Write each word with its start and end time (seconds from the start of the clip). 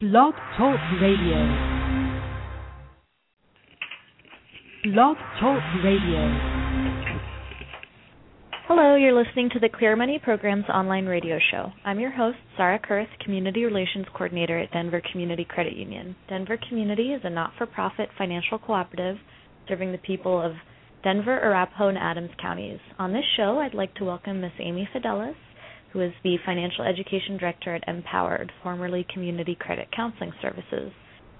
Blog 0.00 0.32
Talk 0.56 0.78
Radio. 1.02 1.38
Blog 4.84 5.16
Talk 5.40 5.60
Radio. 5.82 6.38
Hello, 8.68 8.94
you're 8.94 9.12
listening 9.12 9.50
to 9.54 9.58
the 9.58 9.68
Clear 9.68 9.96
Money 9.96 10.20
Program's 10.22 10.66
online 10.72 11.06
radio 11.06 11.40
show. 11.50 11.72
I'm 11.84 11.98
your 11.98 12.12
host, 12.12 12.38
Sarae 12.56 12.78
Kurth, 12.80 13.08
Community 13.24 13.64
Relations 13.64 14.06
Coordinator 14.12 14.60
at 14.60 14.70
Denver 14.70 15.02
Community 15.10 15.44
Credit 15.44 15.72
Union. 15.76 16.14
Denver 16.28 16.60
Community 16.68 17.08
is 17.12 17.22
a 17.24 17.30
not 17.30 17.50
for 17.58 17.66
profit 17.66 18.08
financial 18.16 18.60
cooperative 18.60 19.16
serving 19.66 19.90
the 19.90 19.98
people 19.98 20.40
of 20.40 20.52
Denver, 21.02 21.40
Arapahoe, 21.40 21.88
and 21.88 21.98
Adams 21.98 22.30
counties. 22.40 22.78
On 23.00 23.12
this 23.12 23.24
show, 23.36 23.58
I'd 23.58 23.74
like 23.74 23.96
to 23.96 24.04
welcome 24.04 24.42
Miss 24.42 24.52
Amy 24.60 24.88
Fidelis, 24.94 25.34
who 25.92 26.00
is 26.00 26.12
the 26.22 26.36
Financial 26.44 26.84
Education 26.84 27.36
Director 27.38 27.74
at 27.74 27.86
Mpowered, 27.86 28.50
formerly 28.62 29.06
Community 29.12 29.56
Credit 29.58 29.88
Counseling 29.94 30.32
Services. 30.42 30.92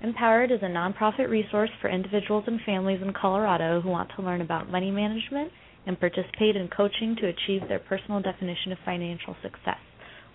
Mpowered 0.04 0.52
is 0.52 0.62
a 0.62 0.66
nonprofit 0.66 1.28
resource 1.28 1.70
for 1.80 1.90
individuals 1.90 2.44
and 2.46 2.60
families 2.64 3.00
in 3.02 3.12
Colorado 3.12 3.80
who 3.80 3.88
want 3.88 4.10
to 4.16 4.22
learn 4.22 4.40
about 4.40 4.70
money 4.70 4.90
management 4.90 5.50
and 5.86 5.98
participate 5.98 6.54
in 6.54 6.68
coaching 6.68 7.16
to 7.16 7.26
achieve 7.26 7.66
their 7.68 7.78
personal 7.78 8.20
definition 8.20 8.72
of 8.72 8.78
financial 8.84 9.34
success. 9.42 9.78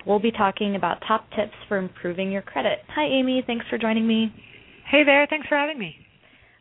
We'll 0.05 0.20
be 0.20 0.31
talking 0.31 0.75
about 0.75 1.02
top 1.08 1.30
tips 1.30 1.53
for 1.67 1.77
improving 1.77 2.31
your 2.31 2.42
credit. 2.42 2.80
Hi, 2.89 3.05
Amy. 3.05 3.42
Thanks 3.48 3.66
for 3.70 3.77
joining 3.77 4.05
me. 4.05 4.33
Hey 4.89 5.03
there. 5.05 5.25
Thanks 5.30 5.48
for 5.48 5.55
having 5.55 5.80
me. 5.80 5.95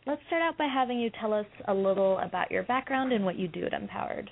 Let's 0.07 0.23
start 0.27 0.43
out 0.43 0.57
by 0.59 0.69
having 0.73 0.99
you 0.99 1.11
tell 1.21 1.33
us 1.33 1.47
a 1.69 1.75
little 1.75 2.19
about 2.19 2.51
your 2.51 2.63
background 2.63 3.13
and 3.13 3.25
what 3.25 3.37
you 3.37 3.49
do 3.49 3.65
at 3.65 3.73
Mpowered. 3.73 4.29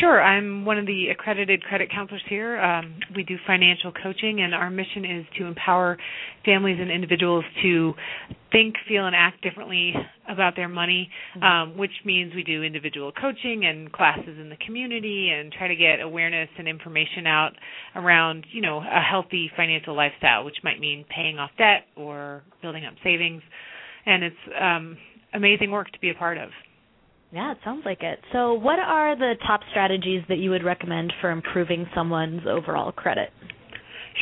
Sure. 0.00 0.22
I'm 0.22 0.64
one 0.64 0.78
of 0.78 0.86
the 0.86 1.08
accredited 1.08 1.62
credit 1.62 1.90
counselors 1.90 2.22
here. 2.28 2.60
Um, 2.60 3.00
we 3.16 3.22
do 3.22 3.36
financial 3.46 3.90
coaching, 3.90 4.40
and 4.42 4.54
our 4.54 4.70
mission 4.70 5.04
is 5.04 5.26
to 5.38 5.46
empower 5.46 5.96
families 6.44 6.76
and 6.80 6.90
individuals 6.90 7.44
to 7.62 7.94
think, 8.52 8.74
feel, 8.86 9.06
and 9.06 9.16
act 9.16 9.42
differently 9.42 9.94
about 10.28 10.56
their 10.56 10.68
money, 10.68 11.10
Mm-hmm. 11.36 11.42
um, 11.42 11.78
which 11.78 11.90
means 12.04 12.34
we 12.34 12.42
do 12.42 12.62
individual 12.62 13.12
coaching 13.12 13.64
and 13.64 13.90
classes 13.92 14.36
in 14.40 14.48
the 14.50 14.56
community 14.64 15.30
and 15.30 15.52
try 15.52 15.68
to 15.68 15.76
get 15.76 16.00
awareness 16.00 16.48
and 16.58 16.68
information 16.68 17.26
out 17.26 17.52
around, 17.96 18.46
you 18.52 18.60
know, 18.60 18.78
a 18.78 19.00
healthy 19.00 19.50
financial 19.56 19.94
lifestyle, 19.96 20.44
which 20.44 20.56
might 20.62 20.80
mean 20.80 21.04
paying 21.14 21.38
off 21.38 21.50
debt 21.58 21.86
or 21.96 22.42
building 22.62 22.84
up 22.84 22.94
savings. 23.02 23.42
And 24.06 24.22
it's 24.22 24.36
um, 24.60 24.96
amazing 25.34 25.70
work 25.70 25.90
to 25.92 25.98
be 26.00 26.10
a 26.10 26.14
part 26.14 26.38
of. 26.38 26.50
Yeah, 27.30 27.52
it 27.52 27.58
sounds 27.62 27.82
like 27.84 28.02
it. 28.02 28.20
So, 28.32 28.54
what 28.54 28.78
are 28.78 29.14
the 29.16 29.34
top 29.46 29.60
strategies 29.70 30.22
that 30.28 30.38
you 30.38 30.48
would 30.50 30.64
recommend 30.64 31.12
for 31.20 31.30
improving 31.30 31.86
someone's 31.94 32.40
overall 32.48 32.90
credit? 32.90 33.28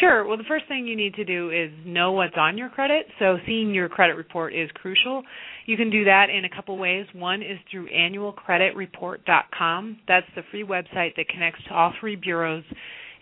Sure. 0.01 0.27
Well, 0.27 0.37
the 0.37 0.43
first 0.47 0.67
thing 0.69 0.87
you 0.87 0.97
need 0.97 1.15
to 1.15 1.25
do 1.25 1.51
is 1.51 1.71
know 1.87 2.13
what's 2.13 2.37
on 2.37 2.59
your 2.59 2.69
credit. 2.69 3.07
So, 3.19 3.39
seeing 3.47 3.73
your 3.73 3.89
credit 3.89 4.17
report 4.17 4.55
is 4.55 4.69
crucial. 4.75 5.23
You 5.67 5.77
can 5.77 5.91
do 5.91 6.05
that 6.05 6.31
in 6.31 6.45
a 6.45 6.51
couple 6.51 6.77
ways. 6.79 7.07
One 7.13 7.43
is 7.43 7.59
through 7.71 7.89
annualcreditreport.com. 7.91 9.98
That's 10.09 10.27
the 10.35 10.42
free 10.51 10.64
website 10.64 11.14
that 11.17 11.29
connects 11.29 11.63
to 11.69 11.75
all 11.75 11.92
three 12.01 12.17
bureaus 12.17 12.64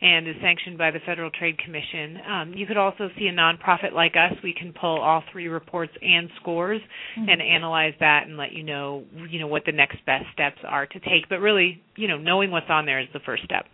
and 0.00 0.28
is 0.28 0.34
sanctioned 0.42 0.76
by 0.78 0.90
the 0.90 0.98
Federal 1.06 1.30
Trade 1.30 1.56
Commission. 1.58 2.18
Um, 2.28 2.54
you 2.54 2.66
could 2.66 2.76
also 2.76 3.08
see 3.18 3.26
a 3.26 3.32
nonprofit 3.32 3.92
like 3.94 4.14
us. 4.16 4.36
We 4.42 4.54
can 4.54 4.72
pull 4.72 5.00
all 5.00 5.22
three 5.32 5.48
reports 5.48 5.92
and 6.02 6.28
scores 6.40 6.80
Mm-hmm. 7.18 7.28
and 7.28 7.42
analyze 7.42 7.94
that 8.00 8.26
and 8.26 8.36
let 8.36 8.52
you 8.52 8.62
know, 8.64 9.04
you 9.30 9.38
know, 9.38 9.46
what 9.46 9.62
the 9.66 9.72
next 9.72 10.04
best 10.04 10.24
steps 10.32 10.58
are 10.66 10.86
to 10.86 11.00
take. 11.00 11.28
But 11.28 11.38
really, 11.38 11.80
you 11.96 12.08
know, 12.08 12.18
knowing 12.18 12.50
what's 12.50 12.66
on 12.68 12.86
there 12.86 13.00
is 13.00 13.06
the 13.12 13.20
first 13.20 13.44
step. 13.44 13.66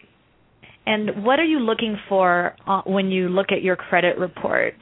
And 0.87 1.25
what 1.25 1.39
are 1.39 1.45
you 1.45 1.59
looking 1.61 1.97
for 2.09 2.55
uh, 2.67 2.83
when 2.85 3.11
you 3.11 3.29
look 3.29 3.47
at 3.51 3.63
your 3.63 3.77
credit 3.77 4.19
report? 4.19 4.75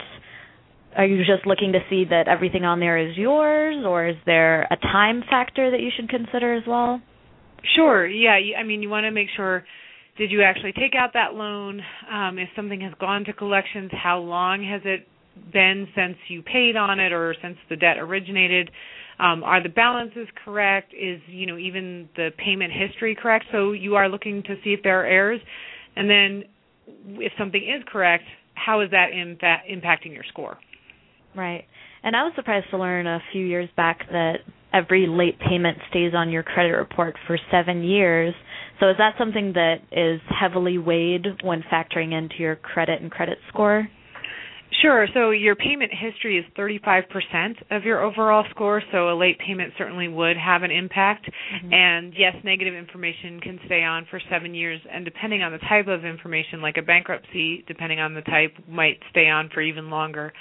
Are 0.97 1.07
you 1.07 1.19
just 1.19 1.47
looking 1.47 1.73
to 1.73 1.81
see 1.89 2.05
that 2.11 2.27
everything 2.27 2.65
on 2.65 2.81
there 2.81 2.99
is 2.99 3.17
yours, 3.17 3.85
or 3.87 4.09
is 4.09 4.17
there 4.27 4.63
a 4.63 4.77
time 4.77 5.23
factor 5.29 5.71
that 5.71 5.81
you 5.81 5.91
should 5.95 6.09
consider 6.09 6.55
as 6.55 6.65
well? 6.67 7.01
Sure. 7.77 8.07
Yeah. 8.07 8.39
I 8.59 8.63
mean, 8.65 8.83
you 8.83 8.89
want 8.89 9.05
to 9.05 9.11
make 9.11 9.29
sure 9.37 9.65
did 10.19 10.31
you 10.31 10.43
actually 10.43 10.73
take 10.73 10.95
out 10.99 11.13
that 11.15 11.35
loan? 11.35 11.81
Um, 12.13 12.39
if 12.39 12.49
something 12.57 12.81
has 12.81 12.93
gone 13.01 13.25
to 13.25 13.33
collections, 13.33 13.91
how 13.93 14.19
long 14.19 14.65
has 14.65 14.83
it 14.85 15.07
been 15.53 15.87
since 15.95 16.17
you 16.29 16.43
paid 16.43 16.77
on 16.77 16.99
it 16.99 17.13
or 17.13 17.35
since 17.41 17.57
the 17.71 17.77
debt 17.77 17.97
originated? 17.99 18.71
Um, 19.21 19.43
are 19.43 19.63
the 19.63 19.69
balances 19.69 20.29
correct? 20.45 20.93
Is 20.93 21.21
you 21.29 21.47
know 21.47 21.57
even 21.57 22.09
the 22.17 22.31
payment 22.37 22.73
history 22.73 23.17
correct? 23.21 23.47
So 23.53 23.73
you 23.73 23.95
are 23.95 24.09
looking 24.09 24.43
to 24.45 24.57
see 24.63 24.71
if 24.71 24.83
there 24.83 25.01
are 25.01 25.07
errors, 25.07 25.41
and 25.97 26.11
then 26.11 26.45
if 27.21 27.33
something 27.39 27.63
is 27.63 27.83
correct, 27.91 28.25
how 28.55 28.81
is 28.81 28.91
that 28.91 29.11
impa- 29.13 29.71
impacting 29.71 30.13
your 30.13 30.25
score? 30.29 30.59
Right. 31.37 31.65
And 32.03 32.15
I 32.15 32.23
was 32.23 32.33
surprised 32.37 32.67
to 32.71 32.79
learn 32.79 33.07
a 33.07 33.21
few 33.33 33.45
years 33.45 33.69
back 33.77 34.01
that 34.11 34.39
every 34.73 35.07
late 35.07 35.39
payment 35.41 35.79
stays 35.91 36.13
on 36.15 36.31
your 36.31 36.43
credit 36.43 36.73
report 36.73 37.17
for 37.27 37.39
seven 37.51 37.83
years. 37.83 38.35
So 38.81 38.91
is 38.91 38.97
that 38.99 39.15
something 39.19 39.55
that 39.55 39.77
is 39.91 40.21
heavily 40.29 40.79
weighed 40.79 41.27
when 41.43 41.63
factoring 41.73 42.17
into 42.17 42.37
your 42.39 42.57
credit 42.57 43.03
and 43.03 43.11
credit 43.11 43.39
score? 43.49 43.89
Sure. 44.83 45.07
So 45.15 45.31
your 45.31 45.57
payment 45.57 45.91
history 45.93 46.39
is 46.39 46.45
35% 46.57 47.03
of 47.71 47.85
your 47.85 48.03
overall 48.03 48.45
score, 48.51 48.83
so 48.93 49.11
a 49.11 49.17
late 49.17 49.39
payment 49.39 49.73
certainly 49.79 50.09
would 50.09 50.37
have 50.37 50.63
an 50.63 50.71
impact. 50.71 51.29
And 51.73 52.13
yes, 52.17 52.37
negative 52.45 52.75
information 52.75 53.41
can 53.41 53.59
stay 53.67 53.83
on 53.83 54.07
for 54.11 54.21
seven 54.31 54.55
years, 54.55 54.81
and 54.93 55.05
depending 55.05 55.43
on 55.43 55.53
the 55.53 55.59
type 55.59 55.89
of 55.89 56.05
information, 56.05 56.61
like 56.61 56.77
a 56.77 56.83
bankruptcy, 56.83 57.65
depending 57.67 57.99
on 57.99 58.15
the 58.15 58.21
type, 58.23 58.53
might 58.69 58.99
stay 59.11 59.29
on 59.29 59.49
for 59.53 59.63
even 59.63 59.91
longer. 59.91 60.33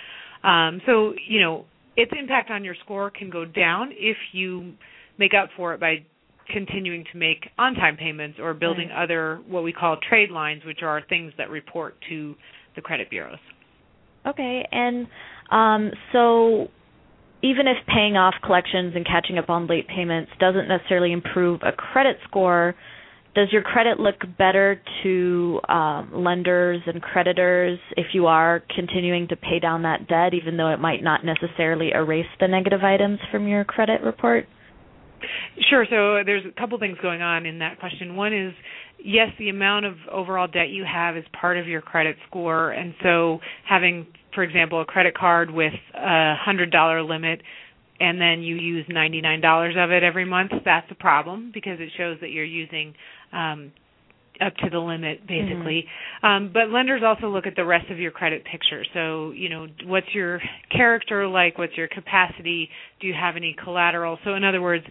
Um, 0.43 0.81
so, 0.85 1.13
you 1.27 1.41
know, 1.41 1.65
its 1.95 2.11
impact 2.17 2.51
on 2.51 2.63
your 2.63 2.75
score 2.83 3.09
can 3.09 3.29
go 3.29 3.45
down 3.45 3.91
if 3.93 4.17
you 4.33 4.73
make 5.17 5.31
up 5.33 5.49
for 5.55 5.73
it 5.73 5.79
by 5.79 6.05
continuing 6.51 7.03
to 7.11 7.17
make 7.17 7.49
on 7.57 7.73
time 7.75 7.97
payments 7.97 8.39
or 8.39 8.53
building 8.53 8.89
other 8.91 9.41
what 9.47 9.63
we 9.63 9.73
call 9.73 9.97
trade 10.09 10.31
lines, 10.31 10.63
which 10.65 10.79
are 10.83 11.01
things 11.09 11.33
that 11.37 11.49
report 11.49 11.95
to 12.09 12.35
the 12.75 12.81
credit 12.81 13.09
bureaus. 13.09 13.39
Okay, 14.25 14.67
and 14.71 15.07
um, 15.51 15.91
so 16.11 16.67
even 17.41 17.67
if 17.67 17.77
paying 17.87 18.17
off 18.17 18.33
collections 18.43 18.93
and 18.95 19.05
catching 19.05 19.37
up 19.37 19.49
on 19.49 19.67
late 19.67 19.87
payments 19.87 20.31
doesn't 20.39 20.67
necessarily 20.67 21.11
improve 21.11 21.61
a 21.63 21.71
credit 21.71 22.17
score, 22.27 22.75
does 23.35 23.49
your 23.51 23.61
credit 23.61 23.99
look 23.99 24.15
better 24.37 24.81
to 25.03 25.59
um, 25.69 26.11
lenders 26.11 26.81
and 26.87 27.01
creditors 27.01 27.77
if 27.95 28.07
you 28.13 28.25
are 28.25 28.63
continuing 28.75 29.27
to 29.27 29.35
pay 29.35 29.59
down 29.61 29.83
that 29.83 30.07
debt, 30.07 30.33
even 30.33 30.57
though 30.57 30.69
it 30.69 30.79
might 30.79 31.03
not 31.03 31.23
necessarily 31.23 31.91
erase 31.93 32.25
the 32.39 32.47
negative 32.47 32.83
items 32.83 33.19
from 33.31 33.47
your 33.47 33.63
credit 33.63 34.01
report? 34.01 34.47
Sure. 35.69 35.85
So 35.89 36.23
there's 36.25 36.43
a 36.45 36.59
couple 36.59 36.77
things 36.79 36.97
going 37.01 37.21
on 37.21 37.45
in 37.45 37.59
that 37.59 37.79
question. 37.79 38.15
One 38.15 38.33
is, 38.33 38.53
yes, 39.03 39.29
the 39.39 39.49
amount 39.49 39.85
of 39.85 39.95
overall 40.11 40.47
debt 40.47 40.69
you 40.69 40.85
have 40.91 41.17
is 41.17 41.23
part 41.39 41.57
of 41.57 41.67
your 41.67 41.81
credit 41.81 42.15
score, 42.27 42.71
and 42.71 42.93
so 43.03 43.39
having, 43.67 44.07
for 44.33 44.43
example, 44.43 44.81
a 44.81 44.85
credit 44.85 45.17
card 45.17 45.49
with 45.51 45.73
a 45.95 46.35
hundred 46.39 46.71
dollar 46.71 47.01
limit, 47.03 47.41
and 47.99 48.21
then 48.21 48.41
you 48.41 48.55
use 48.55 48.85
ninety 48.89 49.21
nine 49.21 49.41
dollars 49.41 49.75
of 49.77 49.91
it 49.91 50.03
every 50.03 50.25
month, 50.25 50.51
that's 50.63 50.87
a 50.91 50.95
problem 50.95 51.51
because 51.53 51.79
it 51.79 51.89
shows 51.97 52.17
that 52.21 52.29
you're 52.29 52.45
using 52.45 52.93
um, 53.33 53.71
up 54.41 54.55
to 54.57 54.69
the 54.69 54.79
limit 54.79 55.27
basically. 55.27 55.85
Um, 56.23 56.51
but 56.53 56.69
lenders 56.69 57.01
also 57.05 57.27
look 57.27 57.45
at 57.47 57.55
the 57.55 57.65
rest 57.65 57.89
of 57.91 57.99
your 57.99 58.11
credit 58.11 58.43
picture. 58.45 58.83
So, 58.93 59.31
you 59.31 59.49
know, 59.49 59.67
what's 59.85 60.07
your 60.13 60.41
character 60.71 61.27
like? 61.27 61.57
What's 61.57 61.75
your 61.75 61.87
capacity? 61.87 62.69
Do 62.99 63.07
you 63.07 63.13
have 63.13 63.35
any 63.35 63.55
collateral? 63.63 64.17
So, 64.23 64.33
in 64.33 64.43
other 64.43 64.61
words, 64.61 64.83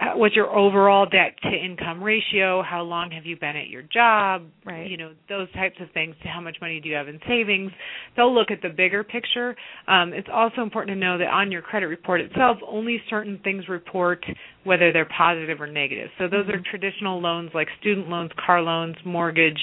uh, 0.00 0.16
what's 0.16 0.36
your 0.36 0.54
overall 0.54 1.06
debt 1.06 1.36
to 1.42 1.50
income 1.50 2.02
ratio? 2.02 2.62
How 2.62 2.82
long 2.82 3.10
have 3.10 3.26
you 3.26 3.36
been 3.36 3.56
at 3.56 3.68
your 3.68 3.82
job? 3.82 4.42
Right. 4.64 4.88
You 4.88 4.96
know, 4.96 5.12
those 5.28 5.50
types 5.52 5.76
of 5.80 5.88
things. 5.92 6.14
How 6.22 6.40
much 6.40 6.56
money 6.60 6.80
do 6.80 6.88
you 6.88 6.94
have 6.94 7.08
in 7.08 7.18
savings? 7.26 7.72
They'll 8.16 8.34
look 8.34 8.50
at 8.50 8.62
the 8.62 8.68
bigger 8.68 9.02
picture. 9.02 9.56
Um, 9.86 10.12
it's 10.12 10.28
also 10.32 10.62
important 10.62 10.94
to 10.94 11.00
know 11.00 11.18
that 11.18 11.28
on 11.28 11.50
your 11.50 11.62
credit 11.62 11.86
report 11.86 12.20
itself, 12.20 12.58
only 12.66 13.02
certain 13.10 13.40
things 13.42 13.68
report 13.68 14.24
whether 14.68 14.92
they're 14.92 15.08
positive 15.16 15.60
or 15.60 15.66
negative. 15.66 16.08
So 16.18 16.28
those 16.28 16.46
Mm-hmm. 16.46 16.60
are 16.60 16.70
traditional 16.70 17.20
loans 17.20 17.50
like 17.54 17.68
student 17.80 18.08
loans, 18.08 18.30
car 18.44 18.60
loans, 18.62 18.96
mortgage, 19.04 19.58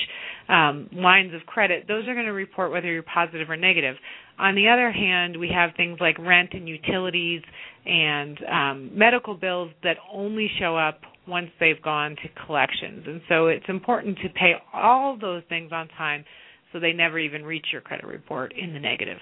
um, 0.50 0.90
lines 0.92 1.34
of 1.34 1.46
credit. 1.46 1.86
Those 1.88 2.08
are 2.08 2.14
going 2.14 2.26
to 2.26 2.34
report 2.34 2.72
whether 2.72 2.92
you're 2.92 3.04
positive 3.04 3.50
or 3.50 3.56
negative. 3.56 3.96
On 4.40 4.56
the 4.56 4.68
other 4.68 4.92
hand, 4.92 5.40
we 5.40 5.50
have 5.54 5.70
things 5.78 6.00
like 6.02 6.18
rent 6.20 6.50
and 6.54 6.68
utilities 6.68 7.42
and 7.86 8.38
um, 8.52 8.92
medical 8.98 9.36
bills 9.36 9.72
that 9.84 9.98
only 10.12 10.50
show 10.60 10.76
up 10.76 11.00
once 11.28 11.50
they've 11.60 11.82
gone 11.82 12.16
to 12.22 12.46
collections. 12.46 13.04
And 13.08 13.22
so 13.30 13.48
it's 13.48 13.66
important 13.70 14.18
to 14.24 14.30
pay 14.30 14.54
all 14.74 15.18
those 15.20 15.44
things 15.50 15.72
on 15.72 15.88
time 15.90 16.26
so 16.74 16.80
they 16.80 16.94
never 16.94 17.18
even 17.20 17.44
reach 17.46 17.68
your 17.72 17.82
credit 17.82 18.06
report 18.06 18.54
in 18.58 18.74
the 18.74 18.80
negative. 18.80 19.20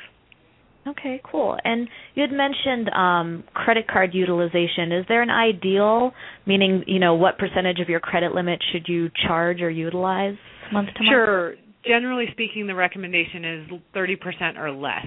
Okay, 0.86 1.22
cool. 1.30 1.58
And 1.64 1.88
you 2.16 2.22
had 2.22 2.32
mentioned 2.32 2.90
um, 2.90 3.44
credit 3.54 3.88
card 3.88 4.14
utilization. 4.14 4.92
Is 4.92 5.06
there 5.08 5.22
an 5.22 5.30
ideal, 5.30 6.12
meaning, 6.46 6.84
you 6.88 7.00
know, 7.00 7.16
what 7.16 7.38
percentage 7.38 7.80
of 7.80 7.88
your 7.88 8.00
credit 8.02 8.34
limit 8.36 8.60
should 8.72 8.88
you 8.88 9.10
charge 9.26 9.62
or 9.62 9.70
utilize 9.70 10.36
month 10.72 10.90
to 10.96 11.04
month? 11.04 11.10
Sure. 11.10 11.56
Generally 11.86 12.28
speaking, 12.32 12.68
the 12.68 12.76
recommendation 12.76 13.46
is 13.46 13.70
30% 13.96 14.58
or 14.58 14.72
less. 14.72 15.06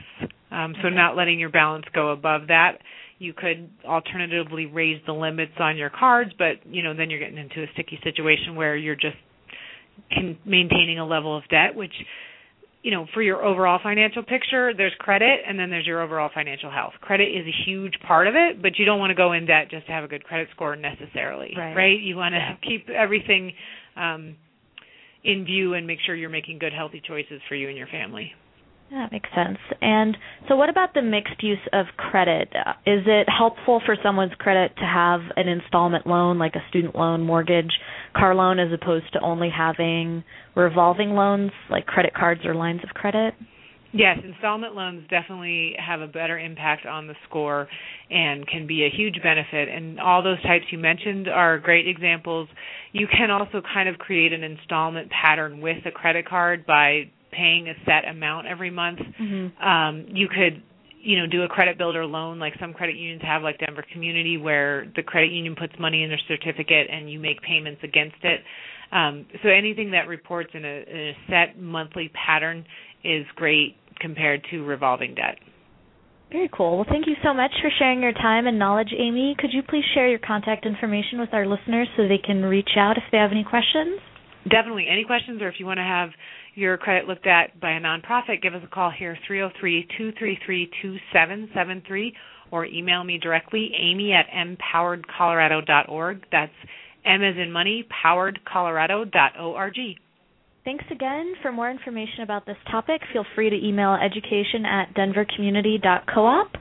Um, 0.51 0.75
so 0.81 0.89
Okay. 0.89 0.97
not 0.97 1.17
letting 1.17 1.39
your 1.39 1.51
balance 1.51 1.85
go 1.95 2.11
above 2.11 2.49
that. 2.49 2.79
You 3.19 3.33
could 3.33 3.69
alternatively 3.85 4.67
raise 4.67 5.01
the 5.07 5.13
limits 5.13 5.53
on 5.59 5.77
your 5.77 5.91
cards, 5.91 6.33
but 6.39 6.57
you 6.67 6.83
know 6.83 6.95
then 6.95 7.09
you're 7.09 7.19
getting 7.19 7.39
into 7.39 7.63
a 7.63 7.67
sticky 7.73 7.99
situation 8.05 8.57
where 8.57 8.77
you're 8.77 8.95
just 8.95 9.17
maintaining 10.45 10.99
a 10.99 11.07
level 11.07 11.37
of 11.37 11.43
debt, 11.49 11.75
which 11.75 11.93
you 12.87 12.93
know 12.93 13.05
for 13.13 13.21
your 13.21 13.45
overall 13.45 13.81
financial 13.83 14.23
picture, 14.23 14.73
there's 14.73 14.95
credit 15.01 15.41
and 15.45 15.59
then 15.59 15.71
there's 15.71 15.87
your 15.89 16.01
overall 16.01 16.31
financial 16.33 16.71
health. 16.71 16.93
Credit 17.01 17.25
is 17.25 17.45
a 17.45 17.69
huge 17.69 17.95
part 18.07 18.29
of 18.29 18.37
it, 18.37 18.63
but 18.63 18.79
you 18.79 18.85
don't 18.85 19.01
want 19.01 19.11
to 19.11 19.17
go 19.17 19.33
in 19.33 19.45
debt 19.45 19.73
just 19.73 19.87
to 19.87 19.93
have 19.93 20.05
a 20.05 20.07
good 20.07 20.23
credit 20.23 20.47
score 20.55 20.77
necessarily, 20.77 21.53
Right. 21.75 22.01
You 22.01 22.15
want 22.15 22.37
to 22.37 22.57
keep 22.69 22.89
everything 22.89 23.55
um, 23.97 24.37
in 25.25 25.45
view 25.45 25.75
and 25.75 25.85
make 25.85 25.99
sure 26.07 26.15
you're 26.15 26.31
making 26.31 26.61
good, 26.61 26.73
healthy 26.73 27.03
choices 27.05 27.41
for 27.49 27.57
you 27.57 27.69
and 27.69 27.77
your 27.77 27.89
family. 27.89 28.31
That 28.91 29.11
makes 29.11 29.29
sense. 29.35 29.59
And 29.81 30.17
so, 30.49 30.55
what 30.55 30.69
about 30.69 30.95
the 30.95 31.03
mixed 31.03 31.43
use 31.43 31.59
of 31.73 31.87
credit? 31.97 32.49
Is 32.87 33.03
it 33.07 33.27
helpful 33.29 33.83
for 33.85 33.97
someone's 34.01 34.35
credit 34.39 34.77
to 34.77 34.85
have 34.85 35.21
an 35.37 35.49
installment 35.49 36.07
loan, 36.07 36.39
like 36.39 36.55
a 36.55 36.63
student 36.69 36.95
loan, 36.95 37.23
mortgage, 37.23 37.73
car 38.15 38.35
loan, 38.35 38.61
as 38.61 38.69
opposed 38.73 39.13
to 39.15 39.21
only 39.21 39.51
having 39.51 40.23
revolving 40.55 41.11
loans, 41.11 41.51
like 41.69 41.87
credit 41.87 42.15
cards 42.15 42.43
or 42.45 42.55
lines 42.55 42.81
of 42.85 42.91
credit? 42.91 43.35
Yes, 43.93 44.19
installment 44.23 44.75
loans 44.75 45.05
definitely 45.09 45.75
have 45.79 46.01
a 46.01 46.07
better 46.07 46.39
impact 46.39 46.85
on 46.85 47.07
the 47.07 47.15
score 47.29 47.67
and 48.11 48.47
can 48.47 48.67
be 48.67 48.85
a 48.85 48.91
huge 48.95 49.17
benefit. 49.23 49.69
And 49.69 49.99
all 49.99 50.23
those 50.23 50.41
types 50.43 50.67
you 50.71 50.79
mentioned 50.79 51.29
are 51.29 51.59
great 51.59 51.89
examples. 51.89 52.49
You 52.93 53.07
can 53.07 53.31
also 53.31 53.63
kind 53.75 53.89
of 53.89 53.97
create 53.97 54.33
an 54.33 54.43
installment 54.43 55.11
pattern 55.11 55.61
with 55.61 55.79
a 55.87 55.91
credit 55.91 56.29
card 56.29 56.67
by 56.67 57.11
paying 57.37 57.69
a 57.69 57.75
set 57.85 58.09
amount 58.09 58.47
every 58.47 58.71
month. 58.71 58.99
Mm-hmm. 58.99 59.63
Um, 59.63 60.07
you 60.09 60.29
could 60.29 60.63
you 61.01 61.19
know 61.21 61.27
do 61.27 61.43
a 61.43 61.49
credit 61.49 61.79
builder 61.79 62.05
loan 62.05 62.39
like 62.39 62.55
some 62.61 62.73
credit 62.73 62.97
unions 62.97 63.23
have 63.23 63.43
like 63.43 63.59
Denver 63.59 63.85
Community 63.93 64.37
where 64.37 64.91
the 64.97 65.03
credit 65.03 65.31
union 65.31 65.55
puts 65.55 65.75
money 65.79 66.03
in 66.03 66.09
their 66.09 66.21
certificate 66.27 66.89
and 66.91 67.11
you 67.11 67.19
make 67.19 67.41
payments 67.43 67.81
against 67.85 68.17
it. 68.23 68.41
Um, 68.93 69.27
so 69.43 69.49
anything 69.49 69.91
that 69.93 70.07
reports 70.07 70.51
in 70.55 70.65
a, 70.65 70.69
in 70.69 70.97
a 70.97 71.13
set 71.29 71.61
monthly 71.61 72.11
pattern 72.11 72.65
is 73.05 73.27
great 73.35 73.77
compared 74.01 74.47
to 74.51 74.65
revolving 74.65 75.15
debt. 75.15 75.39
Very 76.31 76.51
cool. 76.53 76.77
Well, 76.77 76.87
thank 76.89 77.07
you 77.07 77.15
so 77.23 77.33
much 77.33 77.53
for 77.63 77.71
sharing 77.79 78.03
your 78.03 78.13
time 78.13 78.47
and 78.47 78.59
knowledge, 78.59 78.93
Amy. 78.97 79.37
Could 79.39 79.51
you 79.53 79.63
please 79.63 79.85
share 79.95 80.09
your 80.09 80.19
contact 80.19 80.67
information 80.67 81.21
with 81.21 81.29
our 81.33 81.47
listeners 81.47 81.89
so 81.97 82.09
they 82.09 82.19
can 82.19 82.43
reach 82.43 82.71
out 82.77 82.97
if 82.97 83.05
they 83.13 83.19
have 83.19 83.31
any 83.31 83.45
questions? 83.45 84.01
Definitely. 84.51 84.87
Any 84.91 85.05
questions 85.05 85.41
or 85.43 85.49
if 85.49 85.55
you 85.59 85.67
want 85.67 85.79
to 85.79 85.83
have 85.85 86.11
your 86.55 86.77
credit 86.79 87.07
looked 87.09 87.27
at 87.27 87.59
by 87.61 87.73
a 87.73 87.81
nonprofit, 87.81 88.41
give 88.43 88.55
us 88.55 88.63
a 88.65 88.69
call 88.69 88.91
here, 88.97 89.19
303-233-2773, 89.29 92.13
or 92.51 92.65
email 92.65 93.05
me 93.05 93.19
directly, 93.19 93.71
amy 93.79 94.13
at 94.13 94.27
mpoweredcolorado.org. 94.31 96.23
That's 96.31 96.53
M 97.05 97.23
as 97.23 97.37
in 97.37 97.53
money, 97.53 97.87
poweredcolorado.org. 98.05 99.75
Thanks 100.65 100.85
again. 100.91 101.35
For 101.43 101.53
more 101.53 101.71
information 101.71 102.23
about 102.25 102.45
this 102.47 102.57
topic, 102.71 103.01
feel 103.13 103.25
free 103.37 103.51
to 103.51 103.57
email 103.57 103.95
education 103.95 104.65
at 104.67 104.93
denvercommunity.coop. 104.95 106.56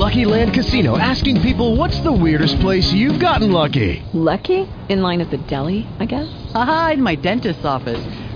Lucky 0.01 0.25
Land 0.25 0.53
Casino 0.53 0.97
asking 0.97 1.41
people 1.41 1.75
what's 1.75 1.99
the 1.99 2.11
weirdest 2.11 2.59
place 2.59 2.91
you've 2.91 3.19
gotten 3.19 3.51
lucky? 3.51 4.03
Lucky? 4.13 4.67
In 4.89 5.01
line 5.01 5.21
at 5.21 5.29
the 5.29 5.37
deli, 5.37 5.85
I 5.99 6.05
guess? 6.05 6.27
Aha, 6.55 6.91
in 6.93 7.03
my 7.03 7.15
dentist's 7.15 7.65
office. 7.65 8.03